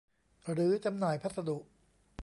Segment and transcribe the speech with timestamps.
[0.51, 1.57] หรือจำหน่ายพัสดุ